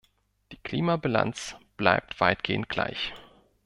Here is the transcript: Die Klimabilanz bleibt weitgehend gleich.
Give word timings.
Die 0.51 0.57
Klimabilanz 0.57 1.55
bleibt 1.77 2.19
weitgehend 2.19 2.69
gleich. 2.69 3.13